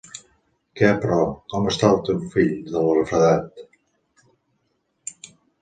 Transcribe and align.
Què, 0.79 0.87
però, 1.03 1.17
com 1.53 1.69
està 1.73 1.91
el 1.95 2.01
teu 2.09 2.23
fill 2.37 2.57
del 2.77 2.89
refredat? 3.01 3.65